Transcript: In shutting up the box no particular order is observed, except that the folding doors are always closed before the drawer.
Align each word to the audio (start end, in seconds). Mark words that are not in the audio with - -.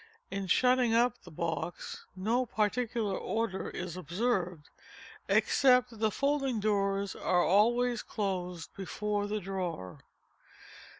In 0.31 0.47
shutting 0.47 0.95
up 0.95 1.21
the 1.21 1.29
box 1.29 2.07
no 2.15 2.47
particular 2.47 3.15
order 3.15 3.69
is 3.69 3.95
observed, 3.95 4.71
except 5.29 5.91
that 5.91 5.97
the 5.99 6.09
folding 6.09 6.59
doors 6.59 7.15
are 7.15 7.43
always 7.45 8.01
closed 8.01 8.73
before 8.75 9.27
the 9.27 9.39
drawer. 9.39 9.99